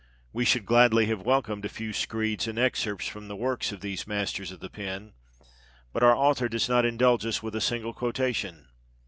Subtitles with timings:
[0.33, 4.07] We should gladly have welcomed a few screeds and excerpts from the works of these
[4.07, 5.13] masters of the pen,
[5.93, 8.69] but our author does not indulge us with a single quotation.